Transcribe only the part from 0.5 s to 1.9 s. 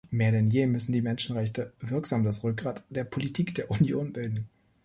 müssen die Menschenrechte